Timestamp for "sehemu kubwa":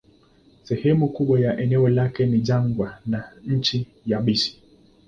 0.63-1.39